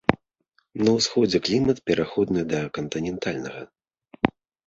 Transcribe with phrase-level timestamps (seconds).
[0.85, 3.61] На ўсходзе клімат пераходны да кантынентальнага.